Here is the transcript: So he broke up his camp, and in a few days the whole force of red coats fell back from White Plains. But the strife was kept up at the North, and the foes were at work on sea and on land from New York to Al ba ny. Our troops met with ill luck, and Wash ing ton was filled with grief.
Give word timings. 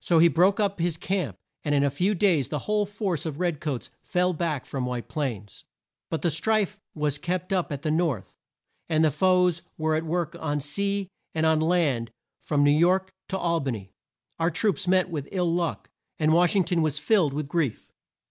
So 0.00 0.18
he 0.18 0.28
broke 0.28 0.58
up 0.58 0.80
his 0.80 0.96
camp, 0.96 1.36
and 1.62 1.74
in 1.74 1.84
a 1.84 1.90
few 1.90 2.14
days 2.14 2.48
the 2.48 2.60
whole 2.60 2.86
force 2.86 3.26
of 3.26 3.38
red 3.38 3.60
coats 3.60 3.90
fell 4.02 4.32
back 4.32 4.64
from 4.64 4.86
White 4.86 5.08
Plains. 5.08 5.66
But 6.08 6.22
the 6.22 6.30
strife 6.30 6.78
was 6.94 7.18
kept 7.18 7.52
up 7.52 7.70
at 7.70 7.82
the 7.82 7.90
North, 7.90 8.32
and 8.88 9.04
the 9.04 9.10
foes 9.10 9.60
were 9.76 9.94
at 9.94 10.06
work 10.06 10.34
on 10.40 10.60
sea 10.60 11.08
and 11.34 11.44
on 11.44 11.60
land 11.60 12.10
from 12.40 12.64
New 12.64 12.70
York 12.72 13.12
to 13.28 13.38
Al 13.38 13.60
ba 13.60 13.72
ny. 13.72 13.90
Our 14.38 14.50
troops 14.50 14.88
met 14.88 15.10
with 15.10 15.28
ill 15.32 15.52
luck, 15.52 15.90
and 16.18 16.32
Wash 16.32 16.56
ing 16.56 16.64
ton 16.64 16.80
was 16.80 16.98
filled 16.98 17.34
with 17.34 17.46
grief. 17.46 17.92